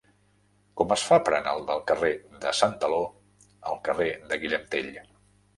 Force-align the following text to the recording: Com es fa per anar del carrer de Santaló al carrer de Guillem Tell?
Com 0.79 0.93
es 0.95 1.03
fa 1.09 1.19
per 1.27 1.33
anar 1.39 1.53
del 1.67 1.83
carrer 1.91 2.11
de 2.45 2.53
Santaló 2.63 3.05
al 3.73 3.81
carrer 3.89 4.09
de 4.33 4.41
Guillem 4.45 4.69
Tell? 4.75 4.91